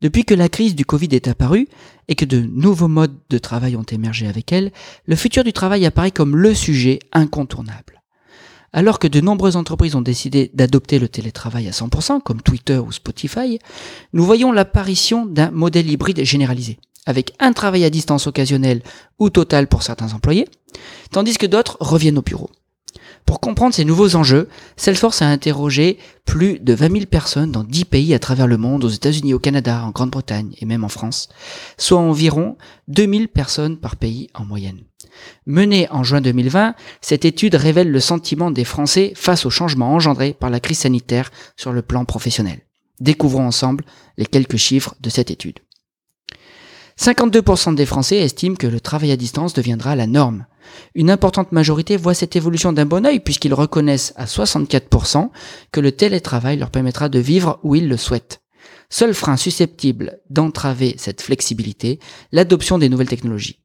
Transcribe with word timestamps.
Depuis 0.00 0.24
que 0.24 0.34
la 0.34 0.48
crise 0.48 0.76
du 0.76 0.84
Covid 0.84 1.08
est 1.12 1.28
apparue 1.28 1.68
et 2.06 2.14
que 2.14 2.24
de 2.24 2.40
nouveaux 2.40 2.88
modes 2.88 3.16
de 3.30 3.38
travail 3.38 3.76
ont 3.76 3.82
émergé 3.82 4.26
avec 4.26 4.52
elle, 4.52 4.70
le 5.06 5.16
futur 5.16 5.42
du 5.42 5.52
travail 5.52 5.84
apparaît 5.86 6.12
comme 6.12 6.36
le 6.36 6.54
sujet 6.54 7.00
incontournable. 7.12 8.02
Alors 8.72 8.98
que 8.98 9.08
de 9.08 9.20
nombreuses 9.20 9.56
entreprises 9.56 9.94
ont 9.94 10.02
décidé 10.02 10.50
d'adopter 10.54 10.98
le 10.98 11.08
télétravail 11.08 11.66
à 11.68 11.72
100%, 11.72 12.22
comme 12.22 12.42
Twitter 12.42 12.78
ou 12.78 12.92
Spotify, 12.92 13.58
nous 14.12 14.24
voyons 14.24 14.52
l'apparition 14.52 15.26
d'un 15.26 15.50
modèle 15.50 15.90
hybride 15.90 16.22
généralisé, 16.22 16.78
avec 17.06 17.32
un 17.40 17.52
travail 17.52 17.84
à 17.84 17.90
distance 17.90 18.26
occasionnel 18.26 18.82
ou 19.18 19.30
total 19.30 19.66
pour 19.66 19.82
certains 19.82 20.12
employés, 20.12 20.46
tandis 21.10 21.38
que 21.38 21.46
d'autres 21.46 21.78
reviennent 21.80 22.18
au 22.18 22.22
bureau. 22.22 22.50
Pour 23.28 23.40
comprendre 23.40 23.74
ces 23.74 23.84
nouveaux 23.84 24.16
enjeux, 24.16 24.48
Salesforce 24.78 25.20
a 25.20 25.28
interrogé 25.28 25.98
plus 26.24 26.58
de 26.60 26.72
20 26.72 26.92
000 26.92 27.04
personnes 27.04 27.52
dans 27.52 27.62
10 27.62 27.84
pays 27.84 28.14
à 28.14 28.18
travers 28.18 28.46
le 28.46 28.56
monde, 28.56 28.84
aux 28.84 28.88
États-Unis, 28.88 29.34
au 29.34 29.38
Canada, 29.38 29.82
en 29.84 29.90
Grande-Bretagne 29.90 30.54
et 30.58 30.64
même 30.64 30.82
en 30.82 30.88
France, 30.88 31.28
soit 31.76 31.98
environ 31.98 32.56
2000 32.88 33.28
personnes 33.28 33.76
par 33.76 33.96
pays 33.96 34.30
en 34.32 34.46
moyenne. 34.46 34.80
Menée 35.44 35.88
en 35.90 36.04
juin 36.04 36.22
2020, 36.22 36.74
cette 37.02 37.26
étude 37.26 37.54
révèle 37.54 37.90
le 37.90 38.00
sentiment 38.00 38.50
des 38.50 38.64
Français 38.64 39.12
face 39.14 39.44
aux 39.44 39.50
changements 39.50 39.92
engendrés 39.92 40.32
par 40.32 40.48
la 40.48 40.58
crise 40.58 40.78
sanitaire 40.78 41.30
sur 41.54 41.74
le 41.74 41.82
plan 41.82 42.06
professionnel. 42.06 42.60
Découvrons 42.98 43.46
ensemble 43.46 43.84
les 44.16 44.24
quelques 44.24 44.56
chiffres 44.56 44.94
de 45.02 45.10
cette 45.10 45.30
étude. 45.30 45.58
52% 46.98 47.74
des 47.74 47.84
Français 47.84 48.16
estiment 48.16 48.56
que 48.56 48.66
le 48.66 48.80
travail 48.80 49.12
à 49.12 49.16
distance 49.16 49.52
deviendra 49.52 49.96
la 49.96 50.06
norme. 50.06 50.46
Une 50.94 51.10
importante 51.10 51.52
majorité 51.52 51.96
voit 51.96 52.14
cette 52.14 52.36
évolution 52.36 52.72
d'un 52.72 52.86
bon 52.86 53.06
oeil 53.06 53.20
puisqu'ils 53.20 53.54
reconnaissent 53.54 54.12
à 54.16 54.24
64% 54.26 55.30
que 55.72 55.80
le 55.80 55.92
télétravail 55.92 56.58
leur 56.58 56.70
permettra 56.70 57.08
de 57.08 57.18
vivre 57.18 57.60
où 57.62 57.74
ils 57.74 57.88
le 57.88 57.96
souhaitent. 57.96 58.40
Seul 58.90 59.14
frein 59.14 59.36
susceptible 59.36 60.20
d'entraver 60.30 60.94
cette 60.98 61.22
flexibilité, 61.22 61.98
l'adoption 62.32 62.78
des 62.78 62.88
nouvelles 62.88 63.08
technologies. 63.08 63.60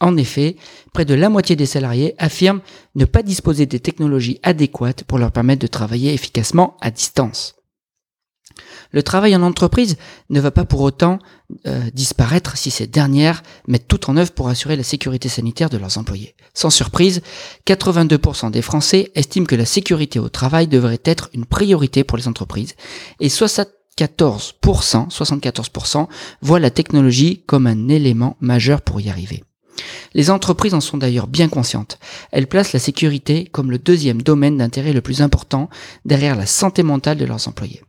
En 0.00 0.16
effet, 0.16 0.56
près 0.92 1.04
de 1.04 1.14
la 1.14 1.28
moitié 1.28 1.56
des 1.56 1.66
salariés 1.66 2.14
affirment 2.18 2.60
ne 2.94 3.04
pas 3.04 3.22
disposer 3.22 3.66
des 3.66 3.80
technologies 3.80 4.38
adéquates 4.42 5.04
pour 5.04 5.18
leur 5.18 5.32
permettre 5.32 5.62
de 5.62 5.66
travailler 5.66 6.14
efficacement 6.14 6.76
à 6.80 6.90
distance. 6.90 7.57
Le 8.92 9.02
travail 9.02 9.36
en 9.36 9.42
entreprise 9.42 9.96
ne 10.30 10.40
va 10.40 10.50
pas 10.50 10.64
pour 10.64 10.80
autant 10.80 11.18
euh, 11.66 11.90
disparaître 11.92 12.56
si 12.56 12.70
ces 12.70 12.86
dernières 12.86 13.42
mettent 13.66 13.88
tout 13.88 14.10
en 14.10 14.16
œuvre 14.16 14.32
pour 14.32 14.48
assurer 14.48 14.76
la 14.76 14.82
sécurité 14.82 15.28
sanitaire 15.28 15.70
de 15.70 15.78
leurs 15.78 15.98
employés. 15.98 16.34
Sans 16.54 16.70
surprise, 16.70 17.22
82% 17.66 18.50
des 18.50 18.62
Français 18.62 19.10
estiment 19.14 19.46
que 19.46 19.54
la 19.54 19.66
sécurité 19.66 20.18
au 20.18 20.28
travail 20.28 20.66
devrait 20.68 21.00
être 21.04 21.30
une 21.34 21.44
priorité 21.44 22.04
pour 22.04 22.18
les 22.18 22.28
entreprises 22.28 22.74
et 23.20 23.28
74%, 23.28 23.66
74% 25.10 26.08
voient 26.42 26.60
la 26.60 26.70
technologie 26.70 27.42
comme 27.46 27.66
un 27.66 27.88
élément 27.88 28.36
majeur 28.40 28.80
pour 28.82 29.00
y 29.00 29.10
arriver. 29.10 29.44
Les 30.14 30.30
entreprises 30.30 30.74
en 30.74 30.80
sont 30.80 30.96
d'ailleurs 30.96 31.28
bien 31.28 31.48
conscientes. 31.48 31.98
Elles 32.32 32.48
placent 32.48 32.72
la 32.72 32.80
sécurité 32.80 33.44
comme 33.44 33.70
le 33.70 33.78
deuxième 33.78 34.22
domaine 34.22 34.58
d'intérêt 34.58 34.92
le 34.92 35.02
plus 35.02 35.22
important 35.22 35.68
derrière 36.04 36.34
la 36.34 36.46
santé 36.46 36.82
mentale 36.82 37.18
de 37.18 37.24
leurs 37.24 37.46
employés. 37.46 37.82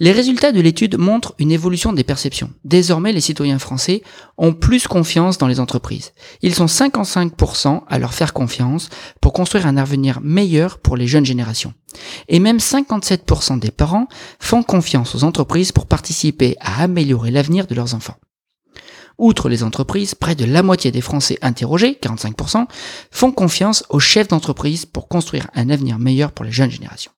Les 0.00 0.10
résultats 0.10 0.50
de 0.50 0.60
l'étude 0.60 0.98
montrent 0.98 1.34
une 1.38 1.52
évolution 1.52 1.92
des 1.92 2.02
perceptions. 2.02 2.50
Désormais, 2.64 3.12
les 3.12 3.20
citoyens 3.20 3.60
français 3.60 4.02
ont 4.36 4.52
plus 4.52 4.88
confiance 4.88 5.38
dans 5.38 5.46
les 5.46 5.60
entreprises. 5.60 6.12
Ils 6.42 6.54
sont 6.54 6.66
55% 6.66 7.82
à 7.88 7.98
leur 8.00 8.12
faire 8.12 8.32
confiance 8.32 8.88
pour 9.20 9.32
construire 9.32 9.68
un 9.68 9.76
avenir 9.76 10.20
meilleur 10.20 10.78
pour 10.78 10.96
les 10.96 11.06
jeunes 11.06 11.24
générations. 11.24 11.74
Et 12.28 12.40
même 12.40 12.56
57% 12.56 13.60
des 13.60 13.70
parents 13.70 14.08
font 14.40 14.64
confiance 14.64 15.14
aux 15.14 15.22
entreprises 15.22 15.70
pour 15.70 15.86
participer 15.86 16.56
à 16.58 16.82
améliorer 16.82 17.30
l'avenir 17.30 17.68
de 17.68 17.76
leurs 17.76 17.94
enfants. 17.94 18.16
Outre 19.16 19.48
les 19.48 19.62
entreprises, 19.62 20.16
près 20.16 20.34
de 20.34 20.44
la 20.44 20.64
moitié 20.64 20.90
des 20.90 21.00
Français 21.00 21.38
interrogés, 21.40 21.96
45%, 22.02 22.66
font 23.12 23.30
confiance 23.30 23.84
aux 23.90 24.00
chefs 24.00 24.26
d'entreprise 24.26 24.86
pour 24.86 25.06
construire 25.06 25.46
un 25.54 25.70
avenir 25.70 26.00
meilleur 26.00 26.32
pour 26.32 26.44
les 26.44 26.50
jeunes 26.50 26.72
générations. 26.72 27.12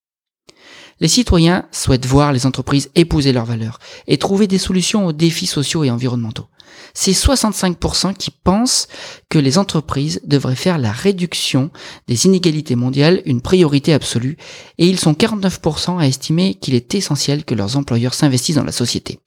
Les 1.01 1.09
citoyens 1.09 1.67
souhaitent 1.73 2.07
voir 2.07 2.33
les 2.33 2.47
entreprises 2.47 2.91
épouser 2.95 3.33
leurs 3.33 3.45
valeurs 3.45 3.79
et 4.07 4.17
trouver 4.17 4.47
des 4.47 4.59
solutions 4.59 5.07
aux 5.07 5.13
défis 5.13 5.47
sociaux 5.47 5.85
et 5.85 5.91
environnementaux. 5.91 6.47
C'est 6.95 7.13
65% 7.13 8.15
qui 8.15 8.31
pensent 8.31 8.89
que 9.29 9.39
les 9.39 9.59
entreprises 9.59 10.21
devraient 10.25 10.57
faire 10.57 10.79
la 10.79 10.93
réduction 10.93 11.71
des 12.09 12.27
inégalités 12.27 12.77
mondiales 12.77 13.23
une 13.27 13.43
priorité 13.43 13.93
absolue 13.93 14.39
et 14.79 14.87
ils 14.87 14.99
sont 14.99 15.13
49% 15.13 15.99
à 15.99 16.07
estimer 16.07 16.55
qu'il 16.55 16.75
est 16.75 16.95
essentiel 16.95 17.45
que 17.45 17.55
leurs 17.55 17.77
employeurs 17.77 18.15
s'investissent 18.15 18.57
dans 18.57 18.65
la 18.65 18.73
société. 18.73 19.21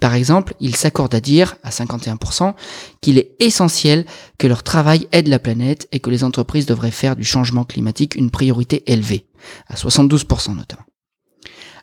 Par 0.00 0.14
exemple, 0.14 0.54
ils 0.60 0.76
s'accordent 0.76 1.14
à 1.14 1.20
dire, 1.20 1.56
à 1.62 1.70
51%, 1.70 2.54
qu'il 3.00 3.18
est 3.18 3.32
essentiel 3.40 4.04
que 4.38 4.46
leur 4.46 4.62
travail 4.62 5.08
aide 5.12 5.28
la 5.28 5.40
planète 5.40 5.88
et 5.90 6.00
que 6.00 6.10
les 6.10 6.22
entreprises 6.22 6.66
devraient 6.66 6.90
faire 6.90 7.16
du 7.16 7.24
changement 7.24 7.64
climatique 7.64 8.14
une 8.14 8.30
priorité 8.30 8.90
élevée, 8.90 9.26
à 9.66 9.74
72% 9.74 10.54
notamment. 10.54 10.84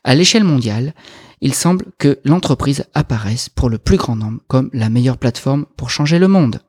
À 0.07 0.13
l'échelle 0.13 0.43
mondiale, 0.43 0.93
il 1.41 1.55
semble 1.55 1.85
que 1.97 2.19
l'entreprise 2.25 2.85
apparaisse 2.93 3.49
pour 3.49 3.71
le 3.71 3.79
plus 3.79 3.97
grand 3.97 4.15
nombre 4.15 4.39
comme 4.47 4.69
la 4.71 4.89
meilleure 4.89 5.17
plateforme 5.17 5.65
pour 5.77 5.89
changer 5.89 6.19
le 6.19 6.27
monde. 6.27 6.61